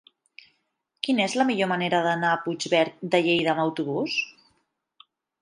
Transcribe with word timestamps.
Quina 1.07 1.23
és 1.29 1.35
la 1.39 1.45
millor 1.49 1.69
manera 1.73 1.99
d'anar 2.07 2.31
a 2.37 2.41
Puigverd 2.47 3.05
de 3.13 3.21
Lleida 3.29 3.53
amb 3.55 3.65
autobús? 3.67 4.19